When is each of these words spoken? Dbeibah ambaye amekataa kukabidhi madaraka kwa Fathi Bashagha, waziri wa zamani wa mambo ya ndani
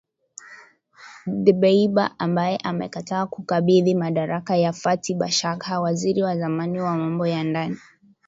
Dbeibah 1.45 2.15
ambaye 2.17 2.57
amekataa 2.57 3.25
kukabidhi 3.25 3.93
madaraka 3.95 4.53
kwa 4.61 4.73
Fathi 4.73 5.13
Bashagha, 5.15 5.79
waziri 5.79 6.23
wa 6.23 6.37
zamani 6.37 6.79
wa 6.79 6.95
mambo 6.95 7.27
ya 7.27 7.43
ndani 7.43 7.77